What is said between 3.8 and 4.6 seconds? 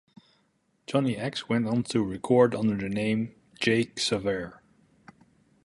Xaverre.